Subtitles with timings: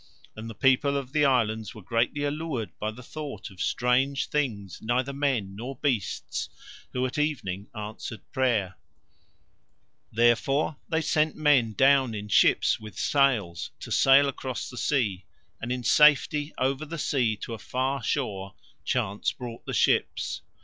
[0.35, 4.79] '"And the people of the Islands were greatly allured by the thought of strange things
[4.81, 6.49] neither men nor beasts
[6.91, 8.79] who at evening answered prayer.
[10.11, 15.25] Therefore they sent men down in ships with sails to sail across the sea,
[15.61, 20.41] and in safety over the sea to a far shore Chance brought the ships.